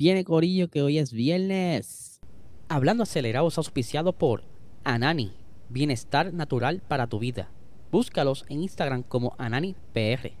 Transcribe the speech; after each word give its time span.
Viene 0.00 0.24
Corillo 0.24 0.70
que 0.70 0.80
hoy 0.80 0.96
es 0.96 1.12
viernes. 1.12 2.22
Hablando 2.70 3.02
acelerados 3.02 3.58
auspiciado 3.58 4.14
por 4.14 4.44
Anani, 4.82 5.34
bienestar 5.68 6.32
natural 6.32 6.80
para 6.88 7.06
tu 7.06 7.18
vida. 7.18 7.50
Búscalos 7.92 8.46
en 8.48 8.62
Instagram 8.62 9.02
como 9.02 9.34
AnaniPR. 9.36 10.39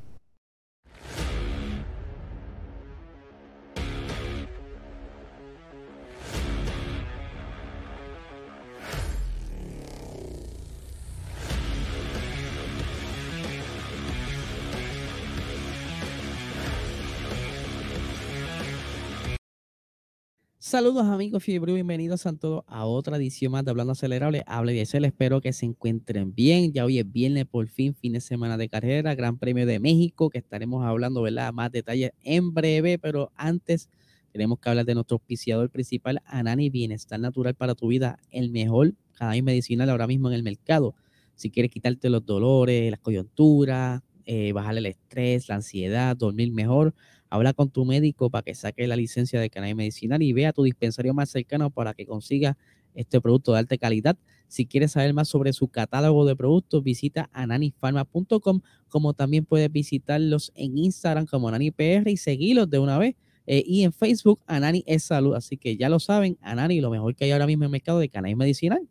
Saludos 20.70 21.06
amigos 21.06 21.42
Fiebre, 21.42 21.72
bienvenidos 21.72 22.26
a 22.26 22.32
todos 22.32 22.62
a 22.68 22.84
otra 22.84 23.16
edición 23.16 23.50
más 23.50 23.64
de 23.64 23.72
Hablando 23.72 23.90
Acelerable. 23.90 24.44
Hable 24.46 24.72
de 24.72 24.86
ser, 24.86 25.04
espero 25.04 25.40
que 25.40 25.52
se 25.52 25.66
encuentren 25.66 26.32
bien. 26.32 26.72
Ya 26.72 26.84
hoy 26.84 27.00
es 27.00 27.10
viernes, 27.10 27.46
por 27.46 27.66
fin, 27.66 27.92
fin 27.92 28.12
de 28.12 28.20
semana 28.20 28.56
de 28.56 28.68
carrera, 28.68 29.16
Gran 29.16 29.36
Premio 29.36 29.66
de 29.66 29.80
México, 29.80 30.30
que 30.30 30.38
estaremos 30.38 30.84
hablando, 30.86 31.22
¿verdad? 31.22 31.52
Más 31.52 31.72
detalles 31.72 32.12
en 32.22 32.54
breve, 32.54 33.00
pero 33.00 33.32
antes 33.34 33.88
tenemos 34.30 34.60
que 34.60 34.68
hablar 34.68 34.84
de 34.84 34.94
nuestro 34.94 35.16
auspiciador 35.16 35.70
principal, 35.70 36.22
Anani 36.24 36.70
Bienestar 36.70 37.18
Natural 37.18 37.56
para 37.56 37.74
tu 37.74 37.88
vida, 37.88 38.20
el 38.30 38.50
mejor 38.50 38.94
cannabis 39.14 39.42
medicinal 39.42 39.90
ahora 39.90 40.06
mismo 40.06 40.28
en 40.28 40.34
el 40.34 40.44
mercado. 40.44 40.94
Si 41.34 41.50
quieres 41.50 41.72
quitarte 41.72 42.08
los 42.10 42.24
dolores, 42.24 42.92
las 42.92 43.00
coyunturas, 43.00 44.02
eh, 44.24 44.52
bajar 44.52 44.78
el 44.78 44.86
estrés, 44.86 45.48
la 45.48 45.56
ansiedad, 45.56 46.16
dormir 46.16 46.52
mejor, 46.52 46.94
Habla 47.30 47.52
con 47.52 47.70
tu 47.70 47.84
médico 47.84 48.28
para 48.28 48.42
que 48.42 48.54
saque 48.54 48.86
la 48.86 48.96
licencia 48.96 49.40
de 49.40 49.48
cannabis 49.48 49.76
medicinal 49.76 50.20
y 50.20 50.32
vea 50.32 50.52
tu 50.52 50.64
dispensario 50.64 51.14
más 51.14 51.30
cercano 51.30 51.70
para 51.70 51.94
que 51.94 52.04
consiga 52.04 52.58
este 52.94 53.20
producto 53.20 53.52
de 53.52 53.60
alta 53.60 53.78
calidad. 53.78 54.18
Si 54.48 54.66
quieres 54.66 54.92
saber 54.92 55.14
más 55.14 55.28
sobre 55.28 55.52
su 55.52 55.68
catálogo 55.68 56.26
de 56.26 56.34
productos, 56.34 56.82
visita 56.82 57.30
ananifarma.com, 57.32 58.60
como 58.88 59.14
también 59.14 59.44
puedes 59.44 59.70
visitarlos 59.70 60.50
en 60.56 60.76
Instagram 60.76 61.26
como 61.26 61.48
AnaniPR 61.48 62.08
y 62.08 62.16
seguirlos 62.16 62.68
de 62.68 62.80
una 62.80 62.98
vez. 62.98 63.14
Eh, 63.46 63.62
y 63.64 63.84
en 63.84 63.92
Facebook, 63.92 64.40
Anani 64.46 64.82
es 64.86 65.04
salud. 65.04 65.34
Así 65.34 65.56
que 65.56 65.76
ya 65.76 65.88
lo 65.88 66.00
saben, 66.00 66.36
Anani, 66.40 66.80
lo 66.80 66.90
mejor 66.90 67.14
que 67.14 67.24
hay 67.24 67.30
ahora 67.30 67.46
mismo 67.46 67.64
en 67.64 67.68
el 67.68 67.72
mercado 67.72 67.98
de 67.98 68.08
cannabis 68.08 68.36
medicinal. 68.36 68.88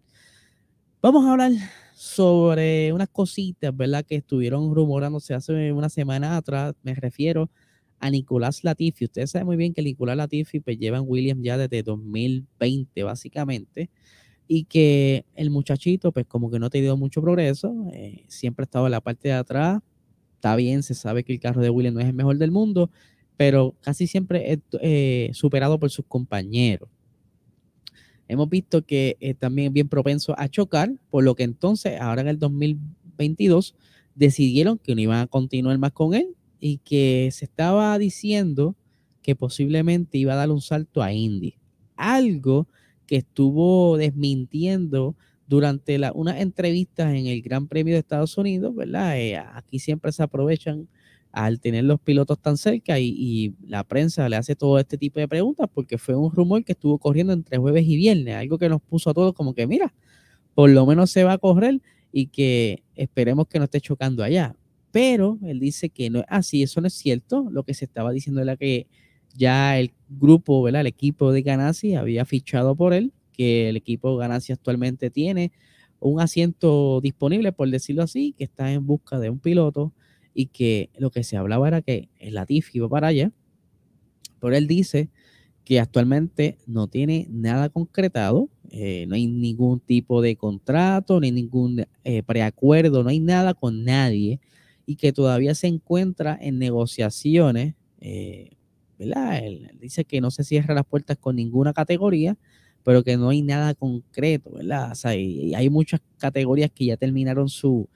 Vamos 1.02 1.26
a 1.26 1.32
hablar 1.32 1.52
sobre 1.94 2.92
unas 2.94 3.10
cositas, 3.10 3.76
¿verdad? 3.76 4.06
Que 4.06 4.16
estuvieron 4.16 4.74
rumorándose 4.74 5.34
hace 5.34 5.72
una 5.72 5.90
semana 5.90 6.38
atrás. 6.38 6.76
Me 6.84 6.94
refiero 6.94 7.44
a 7.44 7.50
Nicolás 8.10 8.64
Latifi. 8.64 9.06
Ustedes 9.06 9.32
saben 9.32 9.46
muy 9.48 9.58
bien 9.58 9.74
que 9.74 9.82
Nicolás 9.82 10.18
Latifi 10.18 10.60
pues, 10.60 10.78
lleva 10.78 10.98
en 10.98 11.04
Williams 11.06 11.44
ya 11.44 11.58
desde 11.58 11.84
2020, 11.84 13.04
básicamente, 13.04 13.90
y 14.48 14.64
que 14.64 15.26
el 15.36 15.50
muchachito, 15.50 16.12
pues 16.12 16.26
como 16.26 16.50
que 16.50 16.60
no 16.60 16.68
ha 16.68 16.70
tenido 16.70 16.98
mucho 16.98 17.22
progreso, 17.22 17.74
eh, 17.94 18.24
siempre 18.28 18.64
ha 18.64 18.66
estado 18.66 18.86
en 18.86 18.92
la 18.92 19.02
parte 19.02 19.28
de 19.28 19.34
atrás. 19.36 19.82
Está 20.36 20.56
bien, 20.56 20.84
se 20.84 20.96
sabe 20.96 21.24
que 21.24 21.34
el 21.34 21.40
carro 21.40 21.62
de 21.62 21.70
Williams 21.70 21.96
no 21.96 22.02
es 22.02 22.08
el 22.08 22.14
mejor 22.14 22.38
del 22.38 22.52
mundo, 22.52 22.90
pero 23.36 23.76
casi 23.82 24.08
siempre 24.08 24.54
es 24.54 24.60
eh, 24.82 25.30
superado 25.34 25.80
por 25.80 25.90
sus 25.90 26.06
compañeros. 26.06 26.90
Hemos 28.28 28.50
visto 28.50 28.86
que 28.86 29.18
es 29.20 29.38
también 29.38 29.74
bien 29.74 29.90
propenso 29.90 30.36
a 30.38 30.48
chocar, 30.48 30.92
por 31.10 31.24
lo 31.24 31.36
que 31.36 31.44
entonces, 31.44 32.00
ahora 32.00 32.22
en 32.22 32.28
el 32.28 32.40
2022, 32.40 33.76
decidieron 34.16 34.78
que 34.78 34.96
no 34.96 35.02
iban 35.02 35.20
a 35.20 35.28
continuar 35.28 35.78
más 35.78 35.92
con 35.92 36.14
él 36.14 36.36
y 36.60 36.78
que 36.80 37.30
se 37.32 37.46
estaba 37.46 37.98
diciendo 37.98 38.76
que 39.22 39.36
posiblemente 39.36 40.18
iba 40.18 40.34
a 40.34 40.38
dar 40.38 40.52
un 40.52 40.62
salto 40.62 41.02
a 41.02 41.14
Indy. 41.14 41.56
Algo 41.96 42.68
que 43.06 43.18
estuvo 43.18 43.98
desmintiendo 43.98 45.16
durante 45.48 45.98
la, 45.98 46.12
unas 46.14 46.40
entrevistas 46.40 47.14
en 47.14 47.26
el 47.26 47.42
Gran 47.42 47.68
Premio 47.68 47.96
de 47.96 48.00
Estados 48.00 48.38
Unidos, 48.38 48.76
¿verdad? 48.76 49.20
Eh, 49.20 49.36
aquí 49.38 49.80
siempre 49.80 50.12
se 50.12 50.22
aprovechan 50.22 50.88
al 51.32 51.60
tener 51.60 51.84
los 51.84 52.00
pilotos 52.00 52.40
tan 52.40 52.58
cerca 52.58 53.00
y, 53.00 53.08
y, 53.08 53.56
la 53.68 53.84
prensa 53.84 54.28
le 54.30 54.36
hace 54.36 54.56
todo 54.56 54.80
este 54.80 54.98
tipo 54.98 55.20
de 55.20 55.28
preguntas 55.28 55.68
porque 55.74 55.98
fue 55.98 56.16
un 56.16 56.32
rumor 56.32 56.64
que 56.64 56.72
estuvo 56.74 56.98
corriendo 56.98 57.34
entre 57.34 57.58
jueves 57.58 57.86
y 57.88 57.96
viernes, 57.98 58.36
algo 58.36 58.58
que 58.58 58.70
nos 58.70 58.82
puso 58.82 59.10
a 59.10 59.14
todos 59.14 59.34
como 59.34 59.54
que, 59.54 59.68
mira, 59.68 59.94
por 60.56 60.70
lo 60.70 60.86
menos 60.86 61.12
se 61.12 61.24
va 61.24 61.34
a 61.34 61.38
correr 61.38 61.82
y 62.12 62.28
que 62.28 62.84
esperemos 62.96 63.48
que 63.48 63.60
no 63.60 63.66
esté 63.66 63.82
chocando 63.82 64.24
allá. 64.24 64.56
Pero 64.92 65.38
él 65.44 65.60
dice 65.60 65.90
que 65.90 66.10
no 66.10 66.20
es 66.20 66.26
así, 66.30 66.64
eso 66.64 66.82
no 66.82 66.88
es 66.88 66.94
cierto. 66.94 67.48
Lo 67.52 67.64
que 67.64 67.74
se 67.74 67.86
estaba 67.86 68.12
diciendo 68.12 68.42
era 68.42 68.58
que 68.58 68.88
ya 69.36 69.78
el 69.78 69.94
grupo, 70.10 70.62
¿verdad? 70.64 70.82
el 70.82 70.88
equipo 70.88 71.32
de 71.32 71.44
Ganassi 71.44 71.96
había 71.96 72.26
fichado 72.26 72.76
por 72.76 72.94
él, 72.94 73.14
que 73.32 73.70
el 73.70 73.78
equipo 73.78 74.18
Ganassi 74.18 74.52
actualmente 74.52 75.10
tiene 75.10 75.52
un 76.00 76.22
asiento 76.22 77.02
disponible, 77.02 77.52
por 77.52 77.70
decirlo 77.70 78.04
así, 78.04 78.34
que 78.38 78.46
está 78.46 78.72
en 78.72 78.86
busca 78.86 79.20
de 79.20 79.30
un 79.30 79.40
piloto 79.40 79.94
y 80.34 80.48
que 80.48 80.90
lo 80.98 81.12
que 81.12 81.24
se 81.24 81.38
hablaba 81.38 81.68
era 81.68 81.82
que 81.82 82.10
el 82.20 82.36
Latifi 82.36 82.78
iba 82.78 82.90
para 82.90 83.08
allá. 83.08 83.32
Pero 84.40 84.56
él 84.56 84.68
dice 84.68 85.10
que 85.66 85.80
actualmente 85.80 86.58
no 86.66 86.88
tiene 86.88 87.28
nada 87.30 87.70
concretado, 87.70 88.50
eh, 88.72 89.06
no 89.08 89.16
hay 89.16 89.28
ningún 89.28 89.80
tipo 89.80 90.22
de 90.22 90.36
contrato, 90.36 91.20
ni 91.20 91.32
ningún 91.32 91.86
eh, 92.04 92.24
preacuerdo, 92.24 93.04
no 93.04 93.10
hay 93.10 93.20
nada 93.20 93.54
con 93.54 93.84
nadie 93.84 94.40
y 94.90 94.96
que 94.96 95.14
todavía 95.14 95.54
se 95.54 95.68
encuentra 95.68 96.36
en 96.42 96.58
negociaciones, 96.58 97.76
eh. 98.02 98.50
Él 98.98 99.70
dice 99.80 100.04
que 100.04 100.20
no 100.20 100.32
se 100.32 100.44
cierra 100.44 100.74
las 100.74 100.84
puertas 100.84 101.16
con 101.16 101.36
ninguna 101.36 101.74
categoría, 101.74 102.38
pero 102.84 103.04
que 103.04 103.16
no 103.16 103.30
hay 103.30 103.44
nada 103.44 103.76
concreto, 103.76 104.50
¿verdad? 104.52 104.92
O 104.92 104.96
sea, 104.96 105.16
y, 105.16 105.54
hay 105.54 105.70
muchas 105.70 106.02
categorías 106.18 106.72
que 106.72 106.86
ya 106.86 106.98
terminaron 106.98 107.50
su, 107.50 107.88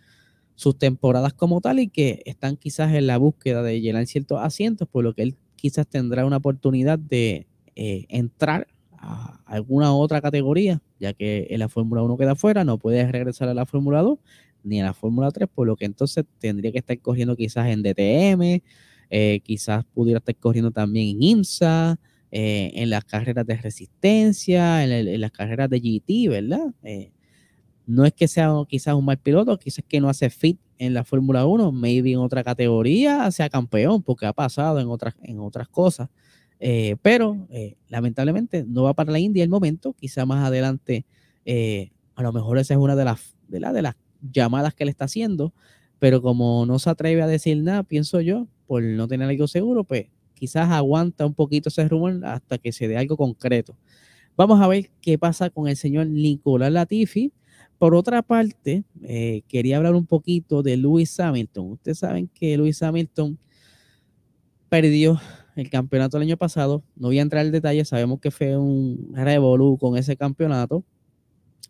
sus 0.53 0.77
temporadas 0.77 1.33
como 1.33 1.61
tal 1.61 1.79
y 1.79 1.89
que 1.89 2.21
están 2.25 2.57
quizás 2.57 2.93
en 2.93 3.07
la 3.07 3.17
búsqueda 3.17 3.63
de 3.63 3.81
llenar 3.81 4.05
ciertos 4.05 4.39
asientos, 4.39 4.87
por 4.87 5.03
lo 5.03 5.15
que 5.15 5.23
él 5.23 5.35
quizás 5.55 5.87
tendrá 5.87 6.27
una 6.27 6.37
oportunidad 6.37 6.99
de 6.99 7.47
eh, 7.75 8.05
entrar 8.07 8.67
a 8.99 9.41
alguna 9.45 9.95
otra 9.95 10.21
categoría, 10.21 10.79
ya 10.99 11.13
que 11.13 11.47
en 11.49 11.59
la 11.59 11.69
Fórmula 11.69 12.03
1 12.03 12.17
queda 12.17 12.35
fuera, 12.35 12.63
no 12.63 12.77
puede 12.77 13.11
regresar 13.11 13.49
a 13.49 13.55
la 13.55 13.65
Fórmula 13.65 14.03
2, 14.03 14.19
ni 14.63 14.79
en 14.79 14.85
la 14.85 14.93
Fórmula 14.93 15.31
3, 15.31 15.49
por 15.53 15.67
lo 15.67 15.75
que 15.75 15.85
entonces 15.85 16.25
tendría 16.39 16.71
que 16.71 16.79
estar 16.79 16.97
corriendo 16.99 17.35
quizás 17.35 17.67
en 17.67 17.83
DTM, 17.83 18.61
eh, 19.09 19.41
quizás 19.43 19.85
pudiera 19.93 20.17
estar 20.17 20.35
corriendo 20.35 20.71
también 20.71 21.15
en 21.15 21.21
IMSA, 21.21 21.99
eh, 22.31 22.71
en 22.73 22.89
las 22.89 23.05
carreras 23.05 23.45
de 23.45 23.57
resistencia, 23.57 24.83
en, 24.83 25.21
las 25.21 25.31
carreras 25.31 25.69
de 25.69 25.79
GT, 25.79 26.29
¿verdad? 26.29 26.73
Eh, 26.81 27.11
no 27.85 28.05
es 28.05 28.13
que 28.13 28.27
sea 28.27 28.51
quizás 28.67 28.95
un 28.95 29.05
mal 29.05 29.19
piloto, 29.19 29.59
quizás 29.59 29.85
que 29.87 29.99
no 30.01 30.09
hace 30.09 30.29
fit 30.29 30.57
en 30.79 30.93
la 30.93 31.03
Fórmula 31.03 31.45
1, 31.45 31.71
maybe 31.71 32.13
en 32.13 32.19
otra 32.19 32.43
categoría 32.43 33.29
sea 33.29 33.49
campeón, 33.49 34.01
porque 34.01 34.25
ha 34.25 34.33
pasado 34.33 34.79
en 34.79 34.87
otras, 34.87 35.13
en 35.21 35.39
otras 35.39 35.67
cosas. 35.67 36.09
pero 37.01 37.47
lamentablemente 37.89 38.65
no 38.65 38.83
va 38.83 38.93
para 38.93 39.11
la 39.11 39.19
India 39.19 39.43
el 39.43 39.49
momento, 39.49 39.93
quizás 39.93 40.25
más 40.25 40.43
adelante, 40.43 41.05
a 42.15 42.23
lo 42.23 42.31
mejor 42.31 42.57
esa 42.57 42.73
es 42.73 42.79
una 42.79 42.95
de 42.95 43.05
las, 43.05 43.35
llamadas 44.31 44.73
que 44.73 44.85
le 44.85 44.91
está 44.91 45.05
haciendo, 45.05 45.53
pero 45.99 46.21
como 46.21 46.65
no 46.65 46.79
se 46.79 46.89
atreve 46.89 47.21
a 47.21 47.27
decir 47.27 47.57
nada, 47.57 47.83
pienso 47.83 48.21
yo, 48.21 48.47
por 48.67 48.83
no 48.83 49.07
tener 49.07 49.29
algo 49.29 49.47
seguro, 49.47 49.83
pues 49.83 50.07
quizás 50.33 50.69
aguanta 50.71 51.25
un 51.25 51.33
poquito 51.33 51.69
ese 51.69 51.87
rumor 51.87 52.19
hasta 52.25 52.57
que 52.57 52.71
se 52.71 52.87
dé 52.87 52.97
algo 52.97 53.15
concreto. 53.17 53.77
Vamos 54.35 54.59
a 54.61 54.67
ver 54.67 54.89
qué 54.99 55.17
pasa 55.17 55.49
con 55.49 55.67
el 55.67 55.77
señor 55.77 56.07
Nicolás 56.07 56.71
Latifi. 56.71 57.31
Por 57.77 57.95
otra 57.95 58.21
parte, 58.21 58.83
eh, 59.03 59.43
quería 59.47 59.77
hablar 59.77 59.93
un 59.93 60.05
poquito 60.05 60.63
de 60.63 60.75
Lewis 60.77 61.19
Hamilton. 61.19 61.71
Ustedes 61.73 61.99
saben 61.99 62.29
que 62.33 62.57
Lewis 62.57 62.81
Hamilton 62.81 63.37
perdió 64.69 65.19
el 65.55 65.69
campeonato 65.69 66.17
el 66.17 66.23
año 66.23 66.37
pasado. 66.37 66.83
No 66.95 67.09
voy 67.09 67.19
a 67.19 67.21
entrar 67.21 67.45
en 67.45 67.51
detalle, 67.51 67.85
sabemos 67.85 68.19
que 68.19 68.31
fue 68.31 68.57
un 68.57 69.11
revolú 69.13 69.77
con 69.77 69.97
ese 69.97 70.17
campeonato, 70.17 70.83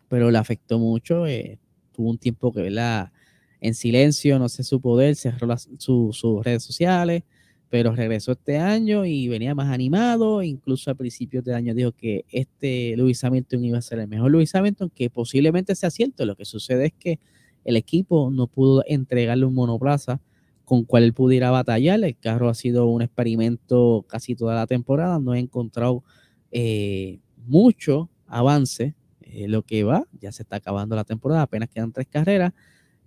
pero 0.08 0.30
le 0.30 0.38
afectó 0.38 0.78
mucho. 0.78 1.26
Eh, 1.26 1.58
tuvo 1.94 2.10
un 2.10 2.18
tiempo 2.18 2.52
que, 2.52 2.62
¿verdad? 2.62 3.12
En 3.60 3.74
silencio, 3.74 4.38
no 4.38 4.48
sé 4.48 4.62
su 4.62 4.80
poder, 4.80 5.16
cerró 5.16 5.54
sus 5.78 6.44
redes 6.44 6.62
sociales, 6.62 7.22
pero 7.70 7.94
regresó 7.94 8.32
este 8.32 8.58
año 8.58 9.04
y 9.04 9.28
venía 9.28 9.54
más 9.54 9.72
animado. 9.72 10.42
Incluso 10.42 10.90
al 10.90 10.96
principio 10.96 11.42
de 11.42 11.54
año 11.54 11.74
dijo 11.74 11.92
que 11.92 12.24
este 12.30 12.94
Luis 12.96 13.24
Hamilton 13.24 13.64
iba 13.64 13.78
a 13.78 13.82
ser 13.82 14.00
el 14.00 14.08
mejor 14.08 14.30
Luis 14.30 14.54
Hamilton, 14.54 14.90
que 14.94 15.08
posiblemente 15.10 15.74
sea 15.74 15.90
cierto. 15.90 16.26
Lo 16.26 16.36
que 16.36 16.44
sucede 16.44 16.86
es 16.86 16.92
que 16.92 17.18
el 17.64 17.76
equipo 17.76 18.30
no 18.30 18.46
pudo 18.46 18.84
entregarle 18.86 19.46
un 19.46 19.54
monoplaza 19.54 20.20
con 20.64 20.84
cual 20.84 21.04
él 21.04 21.14
pudiera 21.14 21.50
batallar. 21.50 22.02
El 22.04 22.16
carro 22.16 22.48
ha 22.48 22.54
sido 22.54 22.86
un 22.86 23.02
experimento 23.02 24.04
casi 24.08 24.34
toda 24.34 24.54
la 24.54 24.66
temporada. 24.66 25.18
No 25.18 25.34
he 25.34 25.38
encontrado 25.38 26.04
eh, 26.50 27.18
mucho 27.46 28.10
avance 28.26 28.94
eh, 29.34 29.48
lo 29.48 29.62
que 29.62 29.82
va, 29.82 30.06
ya 30.20 30.30
se 30.30 30.44
está 30.44 30.56
acabando 30.56 30.94
la 30.94 31.02
temporada, 31.02 31.42
apenas 31.42 31.68
quedan 31.68 31.90
tres 31.90 32.06
carreras, 32.06 32.52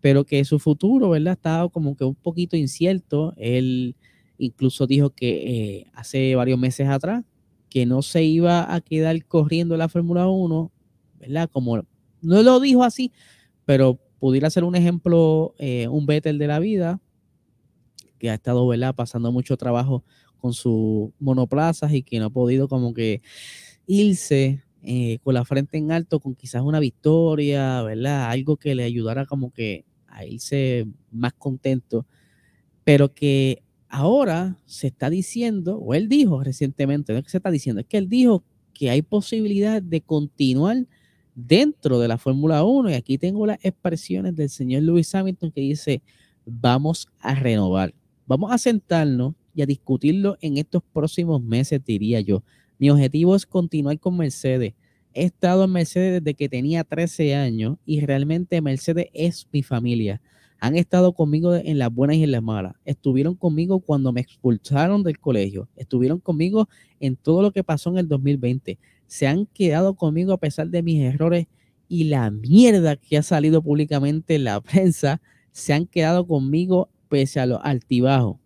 pero 0.01 0.25
que 0.25 0.43
su 0.43 0.59
futuro, 0.59 1.09
¿verdad? 1.09 1.33
Estaba 1.33 1.69
como 1.69 1.95
que 1.95 2.03
un 2.03 2.15
poquito 2.15 2.57
incierto. 2.57 3.33
Él 3.37 3.95
incluso 4.37 4.87
dijo 4.87 5.09
que 5.11 5.29
eh, 5.29 5.85
hace 5.93 6.35
varios 6.35 6.59
meses 6.59 6.89
atrás 6.89 7.23
que 7.69 7.85
no 7.85 8.01
se 8.01 8.23
iba 8.25 8.73
a 8.73 8.81
quedar 8.81 9.23
corriendo 9.25 9.77
la 9.77 9.87
Fórmula 9.87 10.27
1, 10.27 10.69
¿verdad? 11.19 11.49
Como 11.49 11.77
no 12.21 12.43
lo 12.43 12.59
dijo 12.59 12.83
así, 12.83 13.13
pero 13.63 13.97
pudiera 14.19 14.49
ser 14.49 14.65
un 14.65 14.75
ejemplo, 14.75 15.55
eh, 15.59 15.87
un 15.87 16.05
Vettel 16.05 16.39
de 16.39 16.47
la 16.47 16.59
vida, 16.59 16.99
que 18.19 18.29
ha 18.29 18.33
estado, 18.33 18.67
¿verdad? 18.67 18.93
Pasando 18.93 19.31
mucho 19.31 19.55
trabajo 19.55 20.03
con 20.39 20.53
sus 20.53 21.11
monoplazas 21.19 21.93
y 21.93 22.03
que 22.03 22.19
no 22.19 22.25
ha 22.25 22.29
podido 22.29 22.67
como 22.67 22.93
que 22.93 23.21
irse 23.85 24.66
eh, 24.89 25.19
con 25.21 25.33
la 25.33 25.43
frente 25.43 25.77
en 25.77 25.91
alto 25.91 26.21
con 26.21 26.33
quizás 26.33 26.61
una 26.61 26.79
victoria, 26.79 27.81
¿verdad? 27.81 28.29
Algo 28.29 28.55
que 28.55 28.73
le 28.73 28.85
ayudara 28.85 29.25
como 29.25 29.51
que 29.51 29.83
a 30.07 30.25
irse 30.25 30.87
más 31.11 31.33
contento, 31.33 32.05
pero 32.85 33.13
que 33.13 33.63
ahora 33.89 34.57
se 34.65 34.87
está 34.87 35.09
diciendo, 35.09 35.77
o 35.77 35.93
él 35.93 36.07
dijo 36.07 36.41
recientemente, 36.41 37.11
no 37.11 37.19
es 37.19 37.25
que 37.25 37.31
se 37.31 37.37
está 37.37 37.51
diciendo, 37.51 37.81
es 37.81 37.87
que 37.87 37.97
él 37.97 38.07
dijo 38.07 38.45
que 38.73 38.89
hay 38.89 39.01
posibilidad 39.01 39.81
de 39.81 39.99
continuar 39.99 40.85
dentro 41.35 41.99
de 41.99 42.07
la 42.07 42.17
Fórmula 42.17 42.63
1. 42.63 42.91
Y 42.91 42.93
aquí 42.93 43.17
tengo 43.17 43.45
las 43.45 43.59
expresiones 43.65 44.37
del 44.37 44.49
señor 44.49 44.83
Lewis 44.83 45.13
Hamilton 45.13 45.51
que 45.51 45.59
dice, 45.59 46.01
vamos 46.45 47.09
a 47.19 47.35
renovar, 47.35 47.93
vamos 48.25 48.53
a 48.53 48.57
sentarnos 48.57 49.33
y 49.53 49.63
a 49.63 49.65
discutirlo 49.65 50.37
en 50.39 50.57
estos 50.57 50.81
próximos 50.93 51.43
meses, 51.43 51.83
diría 51.83 52.21
yo. 52.21 52.41
Mi 52.79 52.89
objetivo 52.89 53.35
es 53.35 53.45
continuar 53.45 53.99
con 53.99 54.17
Mercedes. 54.17 54.73
He 55.13 55.23
estado 55.25 55.63
en 55.63 55.71
Mercedes 55.71 56.21
desde 56.21 56.35
que 56.35 56.47
tenía 56.47 56.83
13 56.83 57.35
años 57.35 57.77
y 57.85 58.01
realmente 58.01 58.61
Mercedes 58.61 59.07
es 59.13 59.47
mi 59.51 59.63
familia. 59.63 60.21
Han 60.59 60.75
estado 60.75 61.13
conmigo 61.13 61.55
en 61.55 61.77
las 61.77 61.93
buenas 61.93 62.17
y 62.17 62.23
en 62.23 62.31
las 62.31 62.41
malas. 62.41 62.75
Estuvieron 62.85 63.35
conmigo 63.35 63.79
cuando 63.79 64.11
me 64.11 64.21
expulsaron 64.21 65.03
del 65.03 65.19
colegio. 65.19 65.67
Estuvieron 65.75 66.19
conmigo 66.19 66.67
en 66.99 67.15
todo 67.15 67.41
lo 67.41 67.51
que 67.51 67.63
pasó 67.63 67.89
en 67.91 67.97
el 67.97 68.07
2020. 68.07 68.77
Se 69.05 69.27
han 69.27 69.45
quedado 69.47 69.95
conmigo 69.95 70.33
a 70.33 70.37
pesar 70.37 70.67
de 70.69 70.81
mis 70.83 71.01
errores 71.01 71.47
y 71.87 72.05
la 72.05 72.29
mierda 72.31 72.95
que 72.95 73.17
ha 73.17 73.23
salido 73.23 73.61
públicamente 73.61 74.35
en 74.35 74.45
la 74.45 74.61
prensa. 74.61 75.21
Se 75.51 75.73
han 75.73 75.85
quedado 75.85 76.27
conmigo 76.27 76.89
pese 77.07 77.39
a 77.39 77.45
los 77.45 77.59
altibajos. 77.63 78.37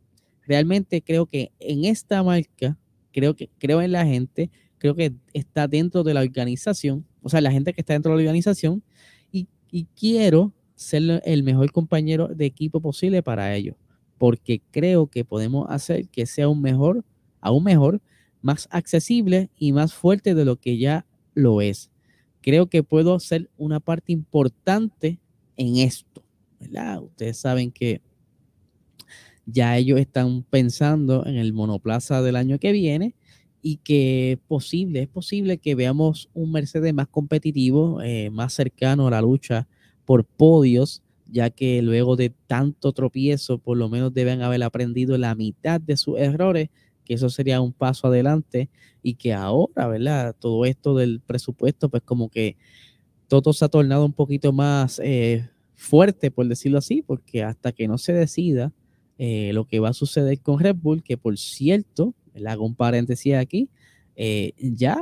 Realmente 0.46 1.02
creo 1.02 1.26
que 1.26 1.52
en 1.60 1.86
esta 1.86 2.24
marca, 2.24 2.78
creo 3.12 3.36
que 3.36 3.50
creo 3.58 3.82
en 3.82 3.92
la 3.92 4.06
gente, 4.06 4.50
creo 4.78 4.96
que 4.96 5.14
está 5.34 5.68
dentro 5.68 6.04
de 6.04 6.14
la 6.14 6.22
organización, 6.22 7.06
o 7.22 7.30
sea, 7.30 7.42
la 7.42 7.52
gente 7.52 7.74
que 7.74 7.82
está 7.82 7.94
dentro 7.94 8.12
de 8.12 8.18
la 8.18 8.22
organización 8.30 8.84
y, 9.32 9.48
y 9.70 9.86
quiero 9.96 10.54
ser 10.76 11.22
el 11.26 11.44
mejor 11.44 11.72
compañero 11.72 12.28
de 12.28 12.46
equipo 12.46 12.82
posible 12.82 13.22
para 13.22 13.56
ellos, 13.56 13.76
porque 14.18 14.62
creo 14.72 15.08
que 15.08 15.24
podemos 15.24 15.68
hacer 15.70 16.08
que 16.10 16.26
sea 16.26 16.50
un 16.50 16.62
mejor, 16.62 17.06
aún 17.40 17.64
mejor, 17.64 18.02
más 18.42 18.68
accesible 18.72 19.50
y 19.56 19.72
más 19.72 19.94
fuerte 19.94 20.34
de 20.34 20.46
lo 20.46 20.56
que 20.56 20.78
ya 20.78 21.06
lo 21.34 21.62
es. 21.62 21.92
Creo 22.42 22.68
que 22.68 22.84
puedo 22.84 23.20
ser 23.20 23.50
una 23.58 23.80
parte 23.80 24.12
importante 24.12 25.20
en 25.58 25.78
esto, 25.78 26.24
¿verdad? 26.60 27.04
Ustedes 27.04 27.38
saben 27.38 27.72
que 27.72 28.02
ya 29.52 29.78
ellos 29.78 30.00
están 30.00 30.44
pensando 30.44 31.26
en 31.26 31.36
el 31.36 31.54
monoplaza 31.54 32.22
del 32.22 32.36
año 32.36 32.60
que 32.60 32.72
viene 32.72 33.16
y 33.62 33.78
que 33.78 34.40
posible, 34.48 35.04
es 35.04 35.08
posible 35.08 35.58
que 35.58 35.76
veamos 35.76 36.30
un 36.34 36.52
Mercedes 36.52 36.94
más 36.94 37.08
competitivo, 37.08 38.02
eh, 38.02 38.30
más 38.32 38.54
cercano 38.54 39.08
a 39.08 39.12
la 39.12 39.22
lucha 39.22 39.68
por 40.06 40.26
podios, 40.26 41.04
ya 41.28 41.50
que 41.50 41.82
luego 41.82 42.16
de 42.16 42.34
tanto 42.48 42.92
tropiezo, 42.92 43.60
por 43.60 43.78
lo 43.78 43.88
menos 43.88 44.14
deben 44.14 44.42
haber 44.42 44.64
aprendido 44.64 45.18
la 45.18 45.36
mitad 45.36 45.80
de 45.80 45.96
sus 45.96 46.18
errores, 46.18 46.70
que 47.06 47.14
eso 47.14 47.30
sería 47.30 47.62
un 47.62 47.72
paso 47.72 48.08
adelante 48.08 48.70
y 49.04 49.16
que 49.16 49.34
ahora, 49.34 49.88
¿verdad? 49.88 50.36
Todo 50.38 50.66
esto 50.66 50.96
del 50.96 51.20
presupuesto, 51.20 51.90
pues 51.90 52.04
como 52.04 52.30
que 52.30 52.58
todo 53.28 53.54
se 53.54 53.64
ha 53.64 53.70
tornado 53.70 54.06
un 54.06 54.14
poquito 54.14 54.52
más 54.52 55.00
eh, 55.04 55.48
fuerte, 55.76 56.32
por 56.32 56.48
decirlo 56.48 56.80
así, 56.80 57.02
porque 57.02 57.44
hasta 57.44 57.72
que 57.72 57.88
no 57.88 57.98
se 57.98 58.14
decida 58.14 58.74
eh, 59.24 59.54
lo 59.54 59.66
que 59.66 59.80
va 59.80 59.90
a 59.90 59.94
suceder 59.94 60.40
con 60.40 60.60
Red 60.60 60.78
Bull, 60.78 61.04
que 61.04 61.16
por 61.16 61.38
cierto, 61.38 62.16
le 62.34 62.50
hago 62.50 62.66
un 62.66 62.74
paréntesis 62.74 63.36
aquí, 63.36 63.70
eh, 64.16 64.54
ya 64.58 64.98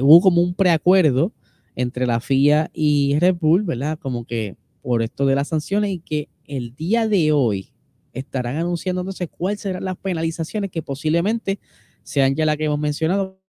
hubo 0.00 0.20
como 0.20 0.42
un 0.42 0.54
preacuerdo 0.54 1.32
entre 1.76 2.04
la 2.04 2.18
FIA 2.18 2.68
y 2.74 3.16
Red 3.20 3.36
Bull, 3.36 3.62
¿verdad? 3.62 3.96
Como 3.96 4.24
que 4.24 4.56
por 4.82 5.02
esto 5.02 5.24
de 5.24 5.36
las 5.36 5.46
sanciones 5.46 5.92
y 5.92 6.00
que 6.00 6.28
el 6.44 6.74
día 6.74 7.06
de 7.06 7.30
hoy 7.30 7.72
estarán 8.12 8.56
anunciando 8.56 9.02
entonces 9.02 9.28
cuáles 9.30 9.60
serán 9.60 9.84
las 9.84 9.96
penalizaciones 9.96 10.72
que 10.72 10.82
posiblemente 10.82 11.60
sean 12.02 12.34
ya 12.34 12.44
las 12.44 12.56
que 12.56 12.64
hemos 12.64 12.80
mencionado, 12.80 13.40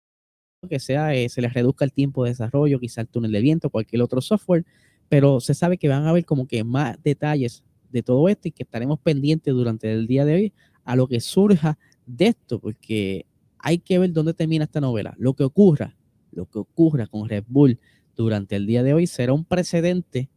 que 0.69 0.81
sea 0.81 1.15
eh, 1.15 1.31
se 1.31 1.41
les 1.41 1.55
reduzca 1.55 1.87
el 1.87 1.95
tiempo 1.95 2.25
de 2.25 2.33
desarrollo, 2.33 2.79
quizá 2.79 3.01
el 3.01 3.09
túnel 3.09 3.33
de 3.33 3.41
viento, 3.41 3.71
cualquier 3.71 4.03
otro 4.03 4.21
software, 4.21 4.67
pero 5.09 5.41
se 5.41 5.55
sabe 5.55 5.79
que 5.79 5.89
van 5.89 6.05
a 6.05 6.11
haber 6.11 6.27
como 6.27 6.47
que 6.47 6.63
más 6.63 7.03
detalles 7.03 7.65
de 7.91 8.03
todo 8.03 8.29
esto 8.29 8.49
y 8.49 8.53
que 8.53 8.63
estaremos 8.63 8.99
pendientes 9.01 9.53
durante 9.53 9.93
el 9.93 10.07
día 10.07 10.25
de 10.25 10.35
hoy 10.35 10.53
a 10.85 10.97
lo 10.97 11.09
que 11.09 11.21
surja 11.21 11.79
de 12.07 12.29
esto, 12.29 12.59
porque 12.59 13.27
hay 13.59 13.79
que 13.79 13.99
ver 13.99 14.13
dónde 14.13 14.35
termina 14.35 14.65
esta 14.65 14.81
novela. 14.81 15.15
Lo 15.19 15.35
que 15.35 15.45
ocurra, 15.45 15.97
lo 16.33 16.47
que 16.47 16.59
ocurra 16.59 17.07
con 17.07 17.29
Red 17.29 17.45
Bull, 17.49 17.79
durante 18.17 18.57
el 18.57 18.67
día 18.67 18.83
de 18.83 18.95
hoy 18.95 19.07
será 19.07 19.33
un 19.33 19.45
precedente 19.45 20.29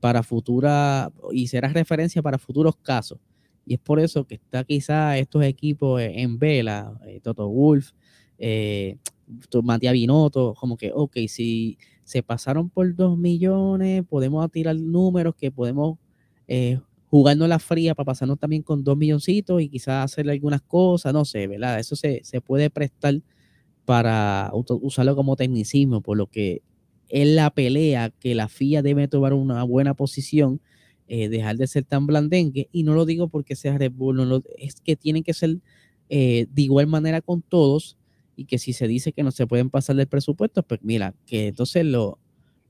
para 0.00 0.22
futura 0.22 1.12
y 1.32 1.46
será 1.46 1.68
referencia 1.68 2.22
para 2.22 2.38
futuros 2.38 2.76
casos. 2.76 3.18
Y 3.66 3.74
es 3.74 3.80
por 3.80 4.00
eso 4.00 4.24
que 4.26 4.36
está 4.36 4.64
quizá 4.64 5.16
estos 5.18 5.44
equipos 5.44 6.00
en 6.00 6.38
vela, 6.38 6.98
eh, 7.06 7.20
Toto 7.22 7.48
Wolf, 7.48 7.92
eh, 8.38 8.96
Matías 9.62 9.92
Binotto, 9.92 10.54
como 10.54 10.76
que, 10.76 10.90
ok, 10.92 11.16
si 11.28 11.78
se 12.02 12.22
pasaron 12.22 12.70
por 12.70 12.92
dos 12.96 13.16
millones, 13.16 14.04
podemos 14.08 14.50
tirar 14.50 14.74
números 14.76 15.36
que 15.36 15.52
podemos 15.52 15.98
eh, 16.48 16.80
jugarnos 17.10 17.48
la 17.48 17.58
fría 17.58 17.94
para 17.94 18.06
pasarnos 18.06 18.38
también 18.38 18.62
con 18.62 18.84
dos 18.84 18.96
milloncitos 18.96 19.60
y 19.60 19.68
quizás 19.68 20.04
hacer 20.04 20.30
algunas 20.30 20.62
cosas, 20.62 21.12
no 21.12 21.24
sé, 21.24 21.48
¿verdad? 21.48 21.80
Eso 21.80 21.96
se, 21.96 22.20
se 22.22 22.40
puede 22.40 22.70
prestar 22.70 23.20
para 23.84 24.50
usarlo 24.54 25.16
como 25.16 25.34
tecnicismo, 25.34 26.00
por 26.00 26.16
lo 26.16 26.28
que 26.28 26.62
es 27.08 27.26
la 27.26 27.50
pelea 27.50 28.10
que 28.20 28.36
la 28.36 28.48
FIA 28.48 28.82
debe 28.82 29.08
tomar 29.08 29.32
una 29.32 29.64
buena 29.64 29.94
posición, 29.94 30.60
eh, 31.08 31.28
dejar 31.28 31.56
de 31.56 31.66
ser 31.66 31.84
tan 31.84 32.06
blandengue, 32.06 32.68
y 32.70 32.84
no 32.84 32.94
lo 32.94 33.04
digo 33.04 33.26
porque 33.26 33.56
sea 33.56 33.76
Red 33.76 33.92
es 34.56 34.80
que 34.80 34.94
tienen 34.94 35.24
que 35.24 35.34
ser 35.34 35.58
eh, 36.08 36.46
de 36.48 36.62
igual 36.62 36.86
manera 36.86 37.20
con 37.20 37.42
todos, 37.42 37.98
y 38.36 38.44
que 38.44 38.58
si 38.58 38.72
se 38.72 38.86
dice 38.86 39.12
que 39.12 39.24
no 39.24 39.32
se 39.32 39.48
pueden 39.48 39.68
pasar 39.68 39.96
del 39.96 40.06
presupuesto, 40.06 40.62
pues 40.62 40.78
mira, 40.84 41.14
que 41.26 41.48
entonces 41.48 41.84
lo, 41.84 42.20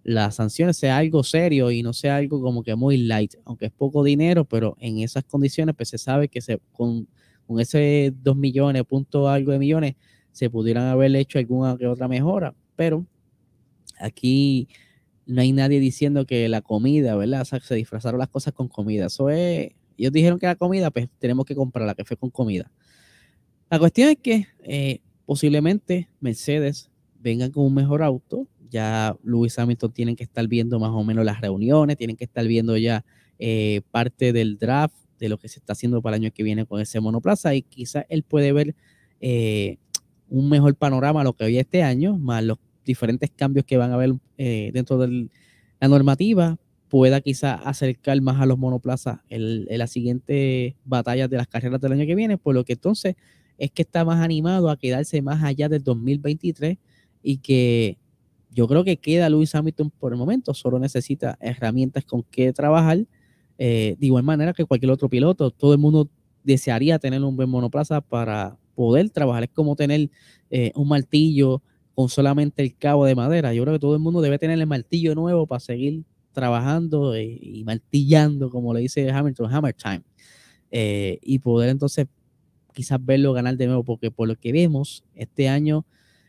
las 0.02 0.36
sanciones 0.36 0.76
sea 0.76 0.98
algo 0.98 1.22
serio 1.22 1.70
y 1.70 1.82
no 1.82 1.92
sea 1.92 2.16
algo 2.16 2.40
como 2.40 2.62
que 2.62 2.74
muy 2.74 2.96
light, 2.96 3.34
aunque 3.44 3.66
es 3.66 3.72
poco 3.72 4.02
dinero, 4.02 4.44
pero 4.44 4.76
en 4.80 4.98
esas 4.98 5.24
condiciones 5.24 5.74
pues 5.76 5.90
se 5.90 5.98
sabe 5.98 6.28
que 6.28 6.40
con, 6.72 7.06
con 7.46 7.60
ese 7.60 8.12
2 8.22 8.36
millones, 8.36 8.84
punto 8.84 9.28
algo 9.28 9.52
de 9.52 9.58
millones, 9.58 9.96
se 10.32 10.48
pudieran 10.48 10.84
haber 10.84 11.14
hecho 11.16 11.38
alguna 11.38 11.76
que 11.76 11.86
otra 11.86 12.08
mejora, 12.08 12.54
pero 12.76 13.06
Aquí 14.00 14.68
no 15.26 15.42
hay 15.42 15.52
nadie 15.52 15.78
diciendo 15.78 16.26
que 16.26 16.48
la 16.48 16.62
comida, 16.62 17.14
¿verdad? 17.14 17.42
O 17.42 17.44
sea, 17.44 17.60
se 17.60 17.74
disfrazaron 17.74 18.18
las 18.18 18.28
cosas 18.28 18.54
con 18.54 18.68
comida. 18.68 19.06
Eso 19.06 19.30
es, 19.30 19.70
ellos 19.96 20.12
dijeron 20.12 20.38
que 20.38 20.46
la 20.46 20.56
comida, 20.56 20.90
pues 20.90 21.08
tenemos 21.18 21.44
que 21.44 21.54
comprarla, 21.54 21.94
que 21.94 22.04
fue 22.04 22.16
con 22.16 22.30
comida. 22.30 22.72
La 23.70 23.78
cuestión 23.78 24.08
es 24.08 24.18
que 24.18 24.46
eh, 24.60 25.00
posiblemente 25.26 26.08
Mercedes 26.20 26.90
vengan 27.20 27.52
con 27.52 27.64
un 27.64 27.74
mejor 27.74 28.02
auto. 28.02 28.48
Ya 28.70 29.16
Lewis 29.24 29.58
Hamilton 29.58 29.92
tienen 29.92 30.16
que 30.16 30.24
estar 30.24 30.46
viendo 30.48 30.78
más 30.78 30.90
o 30.90 31.04
menos 31.04 31.24
las 31.24 31.40
reuniones, 31.40 31.96
tienen 31.96 32.16
que 32.16 32.24
estar 32.24 32.46
viendo 32.46 32.76
ya 32.76 33.04
eh, 33.38 33.82
parte 33.90 34.32
del 34.32 34.58
draft 34.58 34.94
de 35.18 35.28
lo 35.28 35.38
que 35.38 35.48
se 35.48 35.58
está 35.58 35.74
haciendo 35.74 36.00
para 36.00 36.16
el 36.16 36.22
año 36.22 36.32
que 36.32 36.42
viene 36.42 36.66
con 36.66 36.80
ese 36.80 37.00
monoplaza 37.00 37.54
y 37.54 37.62
quizás 37.62 38.06
él 38.08 38.22
puede 38.22 38.52
ver 38.52 38.74
eh, 39.20 39.78
un 40.28 40.48
mejor 40.48 40.74
panorama 40.74 41.20
a 41.20 41.24
lo 41.24 41.34
que 41.34 41.44
había 41.44 41.60
este 41.60 41.82
año, 41.82 42.16
más 42.16 42.42
los 42.42 42.58
diferentes 42.84 43.30
cambios 43.30 43.64
que 43.66 43.76
van 43.76 43.90
a 43.90 43.94
haber 43.94 44.14
eh, 44.38 44.70
dentro 44.72 44.98
de 44.98 45.28
la 45.80 45.88
normativa 45.88 46.58
pueda 46.88 47.20
quizá 47.20 47.54
acercar 47.54 48.20
más 48.20 48.40
a 48.40 48.46
los 48.46 48.58
monoplazas 48.58 49.20
en, 49.28 49.64
la 49.66 49.86
siguiente 49.86 50.76
batalla 50.84 51.28
de 51.28 51.36
las 51.36 51.46
carreras 51.46 51.80
del 51.80 51.92
año 51.92 52.04
que 52.04 52.16
viene, 52.16 52.36
por 52.36 52.54
lo 52.54 52.64
que 52.64 52.72
entonces 52.72 53.14
es 53.58 53.70
que 53.70 53.82
está 53.82 54.04
más 54.04 54.20
animado 54.20 54.70
a 54.70 54.76
quedarse 54.76 55.22
más 55.22 55.42
allá 55.42 55.68
del 55.68 55.84
2023 55.84 56.78
y 57.22 57.38
que 57.38 57.98
yo 58.50 58.66
creo 58.66 58.84
que 58.84 58.96
queda 58.96 59.28
Lewis 59.28 59.54
Hamilton 59.54 59.90
por 59.90 60.12
el 60.12 60.18
momento, 60.18 60.54
solo 60.54 60.78
necesita 60.78 61.38
herramientas 61.40 62.04
con 62.04 62.22
que 62.24 62.52
trabajar, 62.52 63.06
eh, 63.58 63.96
de 63.98 64.06
igual 64.06 64.24
manera 64.24 64.52
que 64.52 64.64
cualquier 64.64 64.90
otro 64.90 65.08
piloto, 65.08 65.50
todo 65.50 65.72
el 65.72 65.78
mundo 65.78 66.08
desearía 66.42 66.98
tener 66.98 67.22
un 67.22 67.36
buen 67.36 67.48
monoplaza 67.48 68.00
para 68.00 68.58
poder 68.74 69.10
trabajar, 69.10 69.44
es 69.44 69.50
como 69.50 69.76
tener 69.76 70.10
eh, 70.50 70.72
un 70.74 70.88
martillo, 70.88 71.62
con 71.94 72.08
solamente 72.08 72.62
el 72.62 72.74
cabo 72.74 73.04
de 73.04 73.14
madera. 73.14 73.52
Yo 73.52 73.62
creo 73.62 73.74
que 73.74 73.78
todo 73.78 73.94
el 73.94 74.00
mundo 74.00 74.22
debe 74.22 74.38
tener 74.38 74.58
el 74.58 74.66
martillo 74.66 75.14
nuevo 75.14 75.46
para 75.46 75.60
seguir 75.60 76.04
trabajando 76.32 77.18
y, 77.18 77.62
martillando, 77.64 78.48
como 78.48 78.72
le 78.72 78.80
dice 78.80 79.10
Hamilton, 79.10 79.52
Hammer 79.52 79.74
Time, 79.74 80.02
eh, 80.70 81.18
y 81.22 81.40
poder 81.40 81.68
entonces 81.68 82.06
quizás 82.72 83.04
verlo 83.04 83.34
ganar 83.34 83.56
de 83.56 83.66
nuevo, 83.66 83.84
porque 83.84 84.10
por 84.10 84.28
lo 84.28 84.36
que 84.36 84.50
vemos, 84.52 85.04
este 85.14 85.48
año 85.48 85.84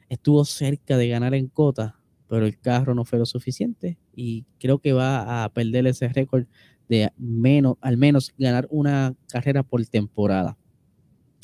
estuvo 0.09 0.43
cerca 0.43 0.97
de 0.97 1.07
ganar 1.07 1.33
en 1.35 1.47
cota, 1.47 2.00
pero 2.31 2.45
el 2.45 2.57
carro 2.57 2.95
no 2.95 3.03
fue 3.03 3.19
lo 3.19 3.25
suficiente 3.25 3.97
y 4.15 4.45
creo 4.57 4.79
que 4.79 4.93
va 4.93 5.43
a 5.43 5.49
perder 5.49 5.85
ese 5.85 6.07
récord 6.07 6.45
de 6.87 7.11
menos, 7.17 7.75
al 7.81 7.97
menos 7.97 8.33
ganar 8.37 8.69
una 8.69 9.13
carrera 9.27 9.63
por 9.63 9.85
temporada. 9.85 10.57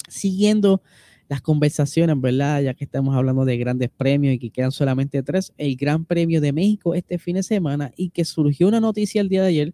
Siguiendo 0.07 0.81
las 1.27 1.41
conversaciones, 1.41 2.15
¿verdad? 2.21 2.61
Ya 2.61 2.73
que 2.73 2.85
estamos 2.85 3.13
hablando 3.17 3.43
de 3.43 3.57
grandes 3.57 3.89
premios 3.89 4.35
y 4.35 4.39
que 4.39 4.49
quedan 4.49 4.71
solamente 4.71 5.21
tres, 5.23 5.51
el 5.57 5.75
Gran 5.75 6.05
Premio 6.05 6.39
de 6.39 6.53
México 6.53 6.95
este 6.95 7.17
fin 7.17 7.35
de 7.35 7.43
semana 7.43 7.91
y 7.97 8.11
que 8.11 8.23
surgió 8.23 8.69
una 8.69 8.79
noticia 8.79 9.19
el 9.19 9.27
día 9.27 9.41
de 9.41 9.49
ayer 9.49 9.73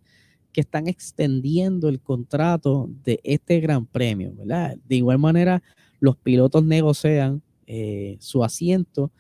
que 0.52 0.62
están 0.62 0.88
extendiendo 0.88 1.90
el 1.90 2.02
contrato 2.02 2.90
de 3.04 3.20
este 3.24 3.60
Gran 3.60 3.86
Premio, 3.86 4.34
¿verdad? 4.34 4.78
De 4.88 4.96
igual 4.96 5.20
manera, 5.20 5.62
los 6.00 6.18
pilotos 6.18 6.64
negocian 6.64 7.44
eh, 7.68 8.18
su 8.20 8.44
asiento. 8.44 9.12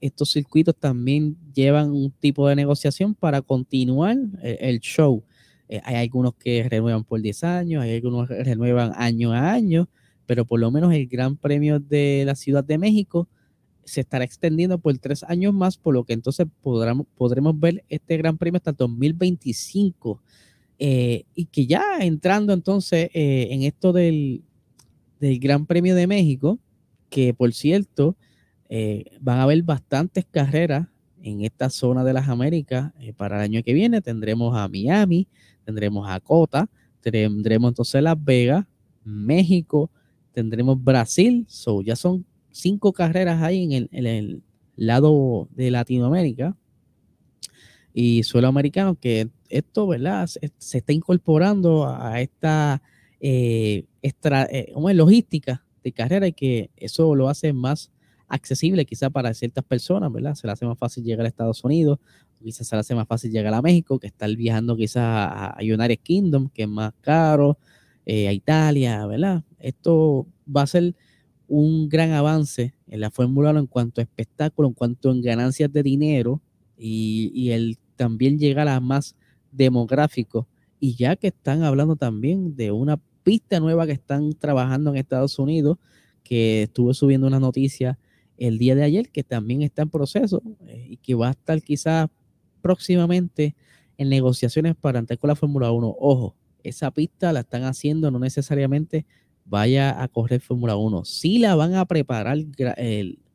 Estos 0.00 0.30
circuitos 0.30 0.74
también 0.76 1.36
llevan 1.52 1.90
un 1.90 2.10
tipo 2.12 2.48
de 2.48 2.56
negociación 2.56 3.14
para 3.14 3.42
continuar 3.42 4.16
eh, 4.42 4.58
el, 4.60 4.80
show. 4.80 5.24
Eh, 5.68 5.80
hay 5.84 5.96
algunos 5.96 6.34
que 6.34 6.66
renuevan 6.68 7.04
por 7.04 7.20
10 7.20 7.44
años, 7.44 7.82
hay 7.82 7.96
algunos 7.96 8.28
que 8.28 8.42
renuevan 8.42 8.92
año 8.94 9.32
a 9.32 9.52
año 9.52 9.88
pero 10.28 10.44
por 10.44 10.60
lo 10.60 10.70
menos 10.70 10.92
el 10.92 11.06
Gran 11.06 11.36
Premio 11.38 11.80
de 11.80 12.22
la 12.26 12.34
Ciudad 12.34 12.62
de 12.62 12.76
México 12.76 13.26
se 13.84 14.02
estará 14.02 14.24
extendiendo 14.26 14.78
por 14.78 14.96
tres 14.98 15.24
años 15.24 15.54
más, 15.54 15.78
por 15.78 15.94
lo 15.94 16.04
que 16.04 16.12
entonces 16.12 16.46
podremos, 16.60 17.06
podremos 17.16 17.58
ver 17.58 17.82
este 17.88 18.18
Gran 18.18 18.36
Premio 18.36 18.58
hasta 18.58 18.72
el 18.72 18.76
2025. 18.76 20.20
Eh, 20.80 21.24
y 21.34 21.46
que 21.46 21.66
ya 21.66 21.82
entrando 22.00 22.52
entonces 22.52 23.08
en 23.14 23.62
esto 23.62 23.94
del, 23.94 24.42
Gran 25.18 25.64
Premio 25.64 25.94
de 25.94 26.06
México, 26.06 26.58
que 27.08 27.32
por 27.32 27.54
cierto, 27.54 28.14
eh, 28.68 29.04
van 29.20 29.38
a 29.38 29.42
haber 29.44 29.62
bastantes 29.62 30.26
carreras 30.30 30.86
en 31.22 31.42
esta 31.42 31.70
zona 31.70 32.04
de 32.04 32.12
las 32.12 32.28
Américas 32.28 32.92
para 33.16 33.36
el 33.36 33.42
año 33.42 33.62
que 33.62 33.72
viene. 33.72 34.00
Tendremos 34.00 34.56
a 34.56 34.68
Miami, 34.68 35.26
tendremos 35.64 36.08
a 36.08 36.20
Cota, 36.20 36.68
tendremos 37.00 37.70
entonces 37.70 38.02
Las 38.02 38.22
Vegas, 38.22 38.66
México, 39.04 39.90
tendremos 40.32 40.82
Brasil, 40.82 41.44
so 41.48 41.82
ya 41.82 41.96
son 41.96 42.24
cinco 42.50 42.92
carreras 42.92 43.42
ahí 43.42 43.74
en 43.74 43.88
el, 44.06 44.42
lado 44.76 45.48
de 45.56 45.72
Latinoamérica 45.72 46.56
y 47.92 48.22
suelo 48.22 48.46
americano, 48.46 48.94
que 48.94 49.28
esto, 49.48 49.88
¿verdad? 49.88 50.28
Se, 50.28 50.78
está 50.78 50.92
incorporando 50.92 51.88
a 51.88 52.20
esta 52.20 52.80
eh, 53.18 53.86
eh 54.00 54.72
logística 54.94 55.64
de 55.82 55.90
carrera 55.90 56.28
y 56.28 56.32
que 56.32 56.70
eso 56.76 57.16
lo 57.16 57.28
hace 57.28 57.52
más 57.52 57.90
accesible 58.28 58.84
quizá 58.84 59.10
para 59.10 59.32
ciertas 59.34 59.64
personas, 59.64 60.12
¿verdad? 60.12 60.34
Se 60.34 60.46
le 60.46 60.52
hace 60.52 60.66
más 60.66 60.78
fácil 60.78 61.04
llegar 61.04 61.24
a 61.24 61.28
Estados 61.28 61.64
Unidos, 61.64 61.98
quizás 62.42 62.66
se 62.66 62.76
le 62.76 62.80
hace 62.80 62.94
más 62.94 63.08
fácil 63.08 63.30
llegar 63.30 63.54
a 63.54 63.62
México 63.62 63.98
que 63.98 64.06
estar 64.06 64.34
viajando 64.36 64.76
quizás 64.76 65.02
a, 65.02 65.56
United 65.60 65.98
Kingdom, 66.02 66.48
que 66.50 66.62
es 66.62 66.68
más 66.68 66.92
caro, 67.00 67.58
eh, 68.06 68.28
a 68.28 68.32
Italia, 68.32 69.06
¿verdad? 69.06 69.44
Esto 69.58 70.26
va 70.54 70.62
a 70.62 70.66
ser 70.66 70.94
un 71.48 71.88
gran 71.88 72.12
avance 72.12 72.74
en 72.86 73.00
la 73.00 73.10
Fórmula 73.10 73.50
1 73.50 73.60
en 73.60 73.66
cuanto 73.66 74.00
a 74.00 74.04
espectáculo, 74.04 74.68
en 74.68 74.74
cuanto 74.74 75.10
a 75.10 75.14
ganancias 75.16 75.72
de 75.72 75.82
dinero 75.82 76.42
y, 76.76 77.50
el 77.50 77.78
también 77.96 78.38
llegar 78.38 78.68
a 78.68 78.78
más 78.80 79.16
demográfico. 79.50 80.46
Y 80.78 80.94
ya 80.94 81.16
que 81.16 81.28
están 81.28 81.64
hablando 81.64 81.96
también 81.96 82.54
de 82.54 82.70
una 82.70 83.00
pista 83.24 83.58
nueva 83.58 83.86
que 83.86 83.92
están 83.92 84.32
trabajando 84.34 84.90
en 84.90 84.96
Estados 84.96 85.38
Unidos, 85.38 85.78
que 86.22 86.64
estuve 86.64 86.94
subiendo 86.94 87.26
una 87.26 87.40
noticia 87.40 87.98
el 88.38 88.58
día 88.58 88.74
de 88.74 88.84
ayer, 88.84 89.10
que 89.10 89.24
también 89.24 89.62
está 89.62 89.82
en 89.82 89.90
proceso 89.90 90.42
eh, 90.66 90.86
y 90.90 90.96
que 90.96 91.14
va 91.14 91.28
a 91.28 91.32
estar 91.32 91.60
quizás 91.62 92.08
próximamente 92.62 93.54
en 93.96 94.08
negociaciones 94.08 94.74
para 94.76 94.98
entrar 94.98 95.18
con 95.18 95.28
la 95.28 95.36
Fórmula 95.36 95.70
1. 95.70 95.96
Ojo, 95.98 96.34
esa 96.62 96.90
pista 96.90 97.32
la 97.32 97.40
están 97.40 97.64
haciendo, 97.64 98.10
no 98.10 98.18
necesariamente 98.18 99.06
vaya 99.44 100.02
a 100.02 100.08
correr 100.08 100.40
Fórmula 100.40 100.76
1. 100.76 101.04
Sí 101.04 101.38
la 101.38 101.54
van 101.54 101.74
a 101.74 101.84
preparar 101.86 102.38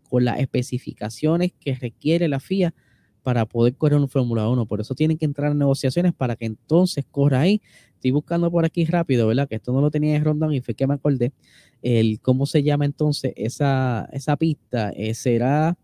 con 0.09 0.25
las 0.25 0.39
especificaciones 0.39 1.51
que 1.59 1.75
requiere 1.75 2.27
la 2.27 2.39
FIA 2.39 2.73
para 3.23 3.45
poder 3.45 3.75
correr 3.75 3.97
un 3.97 4.09
Fórmula 4.09 4.47
1. 4.49 4.65
Por 4.65 4.81
eso 4.81 4.93
tienen 4.93 5.17
que 5.17 5.25
entrar 5.25 5.51
en 5.51 5.57
negociaciones 5.57 6.13
para 6.13 6.35
que 6.35 6.45
entonces 6.45 7.05
corra 7.09 7.39
ahí. 7.39 7.61
Estoy 7.95 8.11
buscando 8.11 8.51
por 8.51 8.65
aquí 8.65 8.85
rápido, 8.85 9.27
¿verdad? 9.27 9.47
Que 9.47 9.55
esto 9.55 9.71
no 9.71 9.81
lo 9.81 9.89
tenía 9.89 10.15
en 10.15 10.23
Rondón 10.23 10.53
y 10.53 10.61
fue 10.61 10.75
que 10.75 10.85
me 10.85 10.93
acordé. 10.93 11.31
El, 11.81 12.19
¿Cómo 12.19 12.45
se 12.45 12.61
llama 12.61 12.85
entonces 12.85 13.33
esa, 13.37 14.09
esa 14.11 14.35
pista? 14.35 14.91
Eh, 14.91 15.13
será 15.13 15.77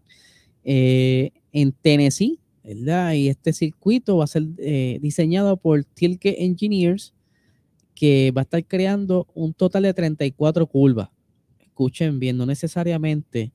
eh, 0.64 1.32
en 1.54 1.72
Tennessee, 1.72 2.40
¿verdad? 2.64 3.14
Y 3.14 3.30
este 3.30 3.54
circuito 3.54 4.18
va 4.18 4.26
a 4.26 4.28
ser 4.28 4.44
eh, 4.58 5.00
diseñado 5.02 5.56
por 5.58 5.86
Tilke 5.86 6.44
Engineers 6.44 7.14
que 7.96 8.32
va 8.36 8.42
a 8.42 8.44
estar 8.44 8.66
creando 8.66 9.28
un 9.34 9.54
total 9.54 9.84
de 9.84 9.94
34 9.94 10.68
curvas. 10.68 11.10
Escuchen 11.60 12.20
bien, 12.20 12.38
no 12.38 12.46
necesariamente 12.46 13.52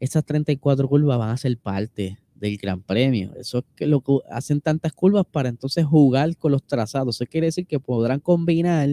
esas 0.00 0.24
34 0.24 0.88
curvas 0.88 1.18
van 1.18 1.30
a 1.30 1.36
ser 1.36 1.56
parte 1.58 2.18
del 2.38 2.56
Gran 2.56 2.82
Premio. 2.82 3.34
Eso 3.36 3.58
es 3.58 3.64
que 3.76 3.86
lo 3.86 4.00
que 4.00 4.18
hacen 4.30 4.60
tantas 4.60 4.92
curvas 4.92 5.26
para 5.30 5.48
entonces 5.48 5.84
jugar 5.84 6.36
con 6.36 6.52
los 6.52 6.62
trazados. 6.62 7.16
Eso 7.16 7.26
quiere 7.26 7.46
decir 7.48 7.66
que 7.66 7.80
podrán 7.80 8.20
combinar 8.20 8.88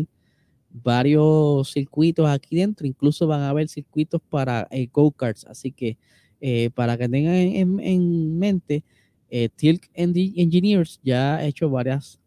varios 0.69 1.71
circuitos 1.71 2.27
aquí 2.27 2.55
dentro. 2.55 2.87
Incluso 2.87 3.27
van 3.27 3.41
a 3.41 3.49
haber 3.49 3.69
circuitos 3.69 4.21
para 4.29 4.67
eh, 4.71 4.87
go-karts. 4.91 5.45
Así 5.45 5.71
que 5.71 5.97
eh, 6.41 6.69
para 6.73 6.97
que 6.97 7.07
tengan 7.07 7.35
en, 7.35 8.37
mente, 8.37 8.83
eh, 9.29 9.49
Tilk 9.55 9.89
Engineers 9.93 10.99
ya 11.03 11.37
ha 11.37 11.45
hecho 11.45 11.69
varias 11.69 12.19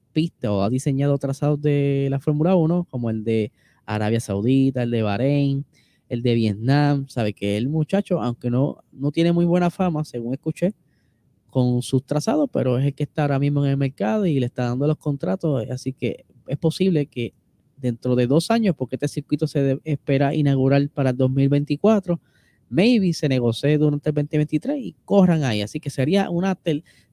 o 0.48 0.62
ha 0.62 0.70
diseñado 0.70 1.16
trazados 1.18 1.60
de 1.60 2.08
la 2.10 2.18
Fórmula 2.18 2.56
1, 2.56 2.88
como 2.90 3.10
el 3.10 3.24
de 3.24 3.52
Arabia 3.86 4.20
Saudita, 4.20 4.82
el 4.82 4.90
de 4.90 5.02
Bahrein, 5.02 5.64
el 6.08 6.22
de 6.22 6.34
Vietnam. 6.34 7.06
Sabe 7.08 7.32
que 7.32 7.56
el 7.56 7.68
muchacho, 7.68 8.20
aunque 8.20 8.50
no, 8.50 8.82
no 8.92 9.12
tiene 9.12 9.32
muy 9.32 9.44
buena 9.44 9.70
fama, 9.70 10.04
según 10.04 10.34
escuché, 10.34 10.74
con 11.50 11.82
sus 11.82 12.04
trazados, 12.04 12.48
pero 12.52 12.78
es 12.78 12.86
el 12.86 12.94
que 12.94 13.04
está 13.04 13.22
ahora 13.22 13.38
mismo 13.38 13.64
en 13.64 13.70
el 13.72 13.76
mercado 13.76 14.26
y 14.26 14.38
le 14.38 14.46
está 14.46 14.64
dando 14.64 14.86
los 14.86 14.98
contratos. 14.98 15.64
Así 15.70 15.92
que 15.92 16.24
es 16.46 16.58
posible 16.58 17.06
que 17.06 17.34
dentro 17.76 18.16
de 18.16 18.26
dos 18.26 18.50
años, 18.50 18.74
porque 18.76 18.96
este 18.96 19.08
circuito 19.08 19.46
se 19.46 19.80
espera 19.84 20.34
inaugurar 20.34 20.88
para 20.90 21.10
el 21.10 21.16
2024, 21.16 22.20
maybe 22.68 23.12
se 23.12 23.28
negocie 23.28 23.78
durante 23.78 24.10
el 24.10 24.14
2023 24.14 24.76
y 24.78 24.96
corran 25.04 25.44
ahí. 25.44 25.62
Así 25.62 25.80
que 25.80 25.90
sería 25.90 26.30
una 26.30 26.58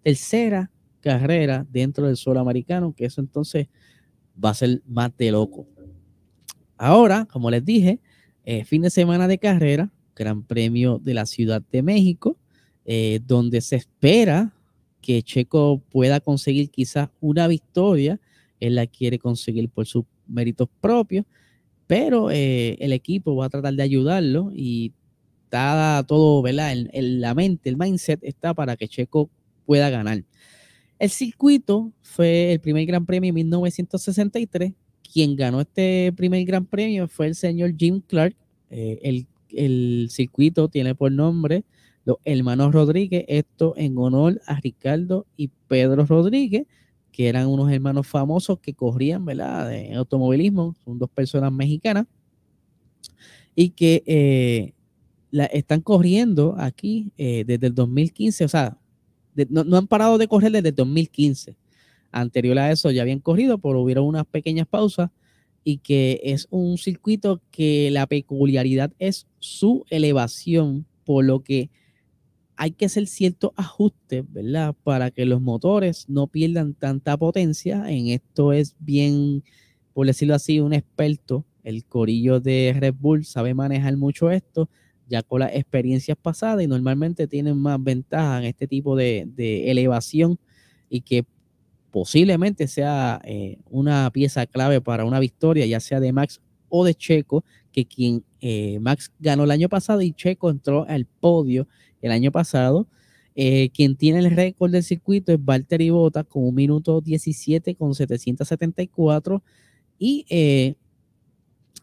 tercera 0.02 0.72
carrera 1.00 1.66
dentro 1.70 2.08
del 2.08 2.18
suelo 2.18 2.40
americano, 2.40 2.94
que 2.96 3.06
eso 3.06 3.22
entonces 3.22 3.68
va 4.44 4.50
a 4.50 4.56
ser 4.56 4.82
más 4.86 5.16
de 5.18 5.32
loco. 5.32 5.68
Ahora, 6.78 7.26
como 7.26 7.50
les 7.50 7.64
dije, 7.64 8.02
eh, 8.44 8.66
fin 8.66 8.82
de 8.82 8.90
semana 8.90 9.28
de 9.28 9.38
carrera, 9.38 9.92
Gran 10.16 10.44
Premio 10.44 11.00
de 11.00 11.14
la 11.14 11.26
Ciudad 11.26 11.62
de 11.72 11.82
México, 11.84 12.38
eh, 12.86 13.20
donde 13.26 13.62
se 13.62 13.78
espera 13.78 14.54
que 15.02 15.22
Checo 15.24 15.82
pueda 15.92 16.20
conseguir 16.20 16.70
quizás 16.70 17.10
una 17.20 17.48
victoria. 17.48 18.20
Él 18.60 18.76
la 18.76 18.88
quiere 18.88 19.20
conseguir 19.20 19.70
por 19.70 19.86
sus 19.86 20.06
méritos 20.28 20.68
propios, 20.82 21.26
pero 21.88 22.32
eh, 22.32 22.78
el 22.80 22.94
equipo 22.94 23.36
va 23.36 23.46
a 23.46 23.50
tratar 23.50 23.74
de 23.74 23.84
ayudarlo 23.84 24.52
y 24.54 24.94
está 25.44 26.04
todo, 26.08 26.42
¿verdad? 26.42 26.74
En, 26.74 27.22
la 27.22 27.34
mente, 27.34 27.70
el 27.70 27.78
mindset 27.78 28.24
está 28.24 28.54
para 28.54 28.76
que 28.76 28.88
Checo 28.88 29.30
pueda 29.66 29.90
ganar. 29.90 30.24
El 30.98 31.10
circuito 31.10 31.92
fue 32.02 32.54
el 32.54 32.60
primer 32.60 32.86
Gran 32.86 33.06
Premio 33.06 33.30
en 33.30 33.36
1963. 33.36 34.74
Quien 35.14 35.36
ganó 35.36 35.62
este 35.62 36.14
primer 36.16 36.44
Gran 36.46 36.66
Premio 36.66 37.08
fue 37.08 37.28
el 37.28 37.36
señor 37.36 37.76
Jim 37.78 38.02
Clark. 38.02 38.36
Eh, 38.70 39.00
el, 39.04 39.28
el, 39.50 40.08
circuito 40.10 40.68
tiene 40.68 40.96
por 40.96 41.12
nombre 41.12 41.64
los 42.06 42.18
hermanos 42.24 42.72
Rodríguez, 42.72 43.26
esto 43.28 43.74
en 43.76 43.98
honor 43.98 44.40
a 44.46 44.60
Ricardo 44.60 45.26
y 45.36 45.50
Pedro 45.68 46.06
Rodríguez, 46.06 46.68
que 47.12 47.28
eran 47.28 47.48
unos 47.48 47.72
hermanos 47.72 48.08
famosos 48.08 48.60
que 48.60 48.74
corrían, 48.74 49.26
¿verdad?, 49.26 49.70
de 49.70 49.94
automovilismo, 49.96 50.76
son 50.86 51.00
dos 51.00 51.10
personas 51.10 51.52
mexicanas, 51.52 52.06
y 53.56 53.70
que 53.70 54.04
eh, 54.06 54.74
la, 55.32 55.46
están 55.46 55.82
corriendo 55.82 56.56
aquí 56.58 57.12
eh, 57.18 57.44
desde 57.48 57.68
el 57.68 57.76
2015, 57.76 58.46
o 58.46 58.50
sea, 58.50 58.78
no, 59.50 59.76
han 59.76 59.88
parado 59.88 60.18
de 60.18 60.28
correr 60.28 60.52
desde 60.52 60.72
2015. 60.72 61.58
Anterior 62.12 62.58
a 62.60 62.72
eso 62.72 62.92
ya 62.92 63.02
habían 63.02 63.20
corrido, 63.20 63.58
pero 63.58 63.82
hubieron 63.82 64.06
unas 64.06 64.26
pequeñas 64.26 64.68
pausas 64.68 65.10
y 65.64 65.80
que 65.80 66.22
es 66.24 66.48
un 66.52 66.78
circuito 66.78 67.42
que 67.52 67.90
la 67.92 68.08
peculiaridad 68.08 68.94
es 69.00 69.28
su 69.40 69.86
elevación, 69.90 70.86
por 71.04 71.26
lo 71.26 71.44
que 71.44 71.70
hay 72.58 72.72
que 72.72 72.86
hacer 72.86 73.08
ciertos 73.08 73.52
ajustes, 73.56 74.24
¿verdad? 74.32 74.76
Para 74.84 75.12
que 75.12 75.26
los 75.26 75.42
motores 75.42 76.06
no 76.10 76.28
pierdan 76.28 76.74
tanta 76.74 77.18
potencia. 77.18 77.90
En 77.90 78.08
esto 78.08 78.54
es 78.54 78.76
bien, 78.80 79.44
por 79.94 80.08
decirlo 80.08 80.36
así, 80.36 80.60
un 80.60 80.74
experto 80.74 81.46
el 81.66 81.84
corillo 81.84 82.40
de 82.40 82.76
Red 82.80 82.94
Bull 82.98 83.26
sabe 83.26 83.54
manejar 83.54 83.98
mucho 83.98 84.30
esto, 84.30 84.70
ya 85.10 85.24
con 85.24 85.40
las 85.40 85.54
experiencias 85.54 86.16
pasadas 86.16 86.64
y 86.64 86.68
normalmente 86.68 87.28
tienen 87.28 87.58
más 87.58 87.84
ventaja 87.84 88.38
en 88.38 88.46
este 88.46 88.68
tipo 88.68 88.96
de, 88.96 89.28
elevación 89.70 90.40
y 90.90 91.02
que 91.02 91.26
posiblemente 91.92 92.68
sea 92.68 93.20
eh, 93.26 93.58
una 93.70 94.10
pieza 94.12 94.46
clave 94.46 94.80
para 94.80 95.06
una 95.06 95.20
victoria, 95.20 95.66
ya 95.66 95.80
sea 95.80 96.00
de 96.00 96.14
Max 96.14 96.40
o 96.70 96.86
de 96.86 96.94
Checo, 96.94 97.44
que 97.72 97.86
quien 97.86 98.24
eh, 98.42 98.78
Max 98.80 99.12
ganó 99.20 99.44
el 99.44 99.52
año 99.52 99.68
pasado 99.68 100.02
y 100.02 100.14
Checo 100.14 100.52
entró 100.52 100.86
al 100.88 101.06
podio 101.06 101.68
el 102.06 102.12
año 102.12 102.32
pasado. 102.32 102.88
Eh, 103.36 103.70
quien 103.74 103.98
tiene 103.98 104.20
el 104.20 104.32
récord 104.32 104.72
del 104.72 104.84
circuito 104.84 105.34
es 105.34 105.44
Valtteri 105.44 105.90
Bottas 105.90 106.26
con 106.26 106.46
un 106.46 106.56
minuto 106.56 107.02
17 107.02 107.76
con 107.76 107.94
774 107.94 109.44
y 110.00 110.26
eh, 110.30 110.76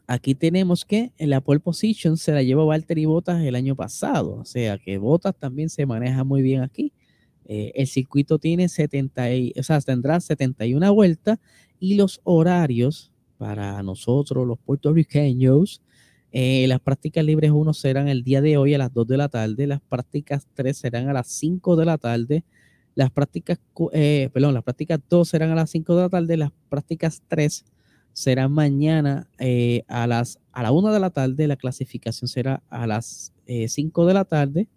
aquí 0.07 0.35
tenemos 0.35 0.87
que 0.87 1.13
en 1.19 1.29
la 1.29 1.43
pole 1.43 1.61
position 1.61 2.17
se 2.17 2.33
la 2.33 2.43
llevó 2.43 2.65
Valtteri 2.67 3.05
Bottas 3.05 3.43
el 3.43 3.55
año 3.55 3.77
pasado, 3.77 4.37
o 4.37 4.45
sea 4.47 4.79
que 4.79 4.97
Bottas 4.97 5.37
también 5.37 5.69
se 5.69 5.85
maneja 5.85 6.25
muy 6.25 6.41
bien 6.41 6.63
aquí. 6.63 6.93
el 7.45 7.87
circuito 7.87 8.39
tiene 8.39 8.69
70, 8.69 9.27
o 9.59 9.63
sea, 9.63 9.81
tendrá 9.81 10.21
71 10.21 10.95
vueltas 10.95 11.39
y 11.79 11.97
los 11.97 12.21
horarios 12.25 13.13
para 13.37 13.83
nosotros, 13.83 14.47
los 14.47 14.59
puertorriqueños. 14.59 15.83
Eh, 16.35 16.67
las 16.67 16.81
prácticas 16.81 17.23
libres 17.25 17.51
1 17.51 17.75
serán 17.75 18.09
el 18.09 18.25
día 18.25 18.41
de 18.41 18.57
hoy 18.57 18.73
a 18.73 18.79
las 18.79 18.93
2 18.95 19.07
de 19.07 19.17
la 19.19 19.29
tarde, 19.29 19.67
las 19.67 19.83
prácticas 19.83 20.47
3 20.55 20.75
serán 20.75 21.09
a 21.11 21.13
las 21.13 21.27
5 21.29 21.77
de 21.77 21.85
la 21.85 21.99
tarde, 21.99 22.45
las 22.95 23.11
prácticas, 23.11 23.61
eh, 23.93 24.31
perdón, 24.33 24.55
las 24.55 24.63
prácticas 24.63 24.99
2 25.11 25.29
serán 25.29 25.51
a 25.51 25.55
las 25.55 25.69
5 25.71 25.95
de 25.95 26.03
la 26.03 26.09
tarde, 26.09 26.39
las 26.39 26.51
prácticas 26.71 27.23
3 27.29 27.67
serán 28.15 28.51
mañana 28.51 29.29
eh, 29.39 29.85
a 29.89 30.07
las 30.07 30.39
a 30.53 30.63
la 30.63 30.73
1 30.73 30.93
de 30.93 31.01
la 31.01 31.11
tarde, 31.11 31.47
la 31.47 31.57
clasificación 31.57 32.29
será 32.29 32.63
a 32.71 32.87
las 32.87 33.35
5 33.47 34.07
de 34.07 34.15
la 34.15 34.25
tarde. 34.25 34.69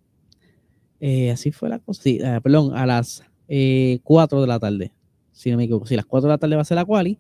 así 1.32 1.52
fue 1.52 1.70
la 1.70 1.80
cosa, 1.80 2.02
sí, 2.04 2.20
perdón, 2.44 2.76
a 2.76 2.86
las 2.86 3.24
4 3.48 4.42
de 4.42 4.48
la 4.48 4.60
tarde, 4.60 4.92
si 5.32 5.52
no 5.52 5.58
me 5.58 5.64
equivoco, 5.64 5.86
si 5.86 5.96
las 5.96 6.06
4 6.06 6.28
de 6.28 6.34
la 6.34 6.38
tarde 6.38 6.56
va 6.56 6.64
a 6.64 6.66
ser 6.66 6.76
la 6.76 6.86
quali 6.86 7.18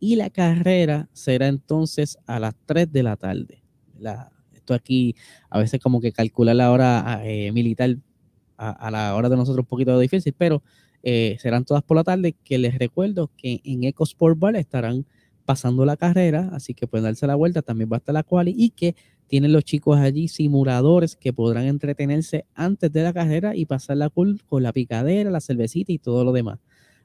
y 0.00 0.16
la 0.16 0.30
carrera 0.30 1.08
será 1.12 1.46
entonces 1.46 2.18
a 2.26 2.40
las 2.40 2.54
3 2.66 2.90
de 2.92 3.02
la 3.04 3.16
tarde. 3.16 3.62
Esto 4.54 4.74
aquí 4.74 5.14
a 5.50 5.58
veces 5.58 5.80
como 5.80 6.00
que 6.00 6.12
calcular 6.12 6.56
la 6.56 6.70
hora 6.70 7.20
eh, 7.24 7.52
militar 7.52 7.96
a, 8.56 8.90
la 8.90 9.14
hora 9.14 9.28
de 9.28 9.36
nosotros 9.36 9.64
un 9.64 9.68
poquito 9.68 9.98
difícil, 9.98 10.34
pero 10.36 10.62
eh, 11.04 11.36
serán 11.40 11.64
todas 11.64 11.84
por 11.84 11.96
la 11.96 12.02
tarde, 12.02 12.34
que 12.44 12.58
les 12.58 12.76
recuerdo 12.76 13.30
que 13.36 13.60
en 13.62 13.84
EcoSport 13.84 14.36
Bar 14.36 14.56
estarán 14.56 15.06
pasando 15.44 15.84
la 15.84 15.96
carrera, 15.96 16.50
así 16.52 16.74
que 16.74 16.88
pueden 16.88 17.04
darse 17.04 17.26
la 17.28 17.36
vuelta, 17.36 17.62
también 17.62 17.88
va 17.90 17.96
a 17.96 17.98
estar 17.98 18.12
la 18.12 18.24
quali 18.24 18.52
y 18.56 18.70
que 18.70 18.96
tienen 19.28 19.52
los 19.52 19.62
chicos 19.62 19.96
allí 19.98 20.26
simuladores 20.26 21.14
que 21.14 21.32
podrán 21.32 21.66
entretenerse 21.66 22.46
antes 22.54 22.92
de 22.92 23.02
la 23.04 23.12
carrera 23.12 23.54
y 23.54 23.64
pasar 23.64 23.96
la 23.96 24.08
cool 24.08 24.42
con 24.44 24.64
la 24.64 24.72
picadera, 24.72 25.30
la 25.30 25.40
cervecita 25.40 25.92
y 25.92 25.98
todo 25.98 26.24
lo 26.24 26.32
demás. 26.32 26.58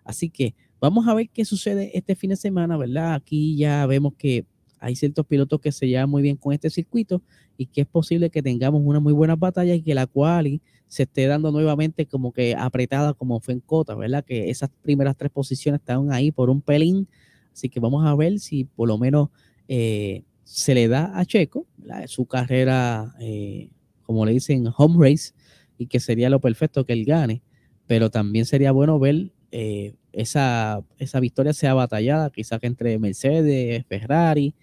Así 0.03 0.29
que 0.29 0.55
Vamos 0.83 1.07
a 1.07 1.13
ver 1.13 1.29
qué 1.29 1.45
sucede 1.45 1.97
este 1.97 2.13
fin 2.13 2.31
de 2.31 2.35
semana, 2.35 2.75
¿verdad? 2.75 3.13
Aquí 3.13 3.55
ya 3.55 3.85
vemos 3.85 4.15
que 4.17 4.45
hay 4.83 4.97
ciertos 4.97 5.25
pilotos 5.25 5.61
que 5.61 5.71
se 5.71 5.87
llevan 5.87 6.09
muy 6.09 6.21
bien 6.21 6.35
con 6.35 6.51
este 6.53 6.69
circuito 6.69 7.21
y 7.57 7.67
que 7.67 7.81
es 7.81 7.87
posible 7.87 8.29
que 8.29 8.43
tengamos 8.43 8.81
una 8.83 8.99
muy 8.99 9.13
buena 9.13 9.37
batalla 9.37 9.73
y 9.73 9.81
que 9.81 9.95
la 9.95 10.07
cual 10.07 10.59
se 10.87 11.03
esté 11.03 11.25
dando 11.25 11.53
nuevamente 11.53 12.05
como 12.05 12.33
que 12.33 12.53
apretada 12.53 13.13
como 13.13 13.39
fue 13.39 13.53
en 13.53 13.61
Cota, 13.61 13.95
¿verdad? 13.95 14.25
Que 14.25 14.49
esas 14.49 14.69
primeras 14.81 15.15
tres 15.15 15.31
posiciones 15.31 15.79
estaban 15.79 16.11
ahí 16.11 16.31
por 16.31 16.49
un 16.49 16.61
pelín. 16.61 17.07
Así 17.53 17.69
que 17.69 17.79
vamos 17.79 18.05
a 18.05 18.13
ver 18.13 18.39
si 18.39 18.65
por 18.65 18.89
lo 18.89 18.97
menos 18.97 19.29
eh, 19.69 20.23
se 20.43 20.75
le 20.75 20.89
da 20.89 21.17
a 21.17 21.25
Checo 21.25 21.65
su 22.07 22.25
carrera, 22.25 23.15
eh, 23.21 23.69
como 24.01 24.25
le 24.25 24.33
dicen, 24.33 24.67
home 24.77 25.09
race, 25.09 25.31
y 25.77 25.87
que 25.87 26.01
sería 26.01 26.29
lo 26.29 26.41
perfecto 26.41 26.85
que 26.85 26.91
él 26.91 27.05
gane. 27.05 27.41
Pero 27.87 28.09
también 28.09 28.45
sería 28.45 28.73
bueno 28.73 28.99
ver 28.99 29.31
eh, 29.51 29.95
esa, 30.11 30.83
esa 30.97 31.21
victoria 31.21 31.53
sea 31.53 31.73
batallada, 31.73 32.29
quizás 32.31 32.59
entre 32.63 32.99
Mercedes, 32.99 33.85
Ferrari 33.87 34.53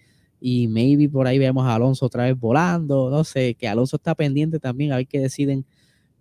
y 0.43 0.67
maybe 0.67 1.07
por 1.07 1.27
ahí 1.27 1.37
vemos 1.37 1.65
a 1.67 1.75
Alonso 1.75 2.07
otra 2.07 2.23
vez 2.23 2.37
volando, 2.37 3.11
no 3.11 3.23
sé, 3.23 3.53
que 3.53 3.67
Alonso 3.67 3.97
está 3.97 4.15
pendiente 4.15 4.59
también 4.59 4.91
a 4.91 4.97
ver 4.97 5.07
qué 5.07 5.19
deciden 5.19 5.65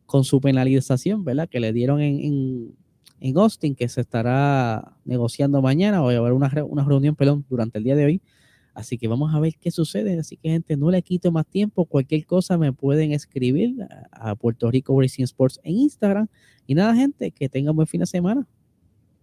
con 0.04 0.24
su 0.24 0.40
penalización, 0.42 1.24
¿verdad? 1.24 1.48
Que 1.48 1.58
le 1.58 1.72
dieron 1.72 2.02
en, 2.02 2.74
en, 3.18 3.38
Austin, 3.38 3.74
que 3.74 3.88
se 3.88 4.02
estará 4.02 4.96
negociando 5.06 5.62
mañana, 5.62 6.02
o 6.02 6.10
a 6.10 6.16
haber 6.16 6.32
una, 6.32 6.52
una 6.68 6.84
reunión, 6.84 7.16
perdón, 7.16 7.46
durante 7.48 7.78
el 7.78 7.84
día 7.84 7.96
de 7.96 8.04
hoy. 8.04 8.22
Así 8.74 8.98
que 8.98 9.08
vamos 9.08 9.34
a 9.34 9.40
ver 9.40 9.54
qué 9.58 9.70
sucede. 9.70 10.18
Así 10.18 10.36
que, 10.36 10.50
gente, 10.50 10.76
no 10.76 10.90
le 10.90 11.00
quito 11.02 11.32
más 11.32 11.46
tiempo. 11.46 11.86
Cualquier 11.86 12.26
cosa 12.26 12.58
me 12.58 12.72
pueden 12.72 13.12
escribir 13.12 13.74
a 14.10 14.34
Puerto 14.34 14.70
Rico 14.70 15.00
Racing 15.00 15.24
Sports 15.24 15.60
en 15.62 15.76
Instagram. 15.76 16.28
Y 16.66 16.74
nada, 16.74 16.94
gente, 16.94 17.30
que 17.30 17.48
tengan 17.48 17.74
buen 17.74 17.86
fin 17.88 18.00
de 18.00 18.06
semana. 18.06 18.46